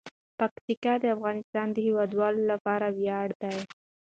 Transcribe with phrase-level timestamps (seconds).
[0.39, 3.57] پکتیکا د افغانستان د هیوادوالو لپاره ویاړ دی.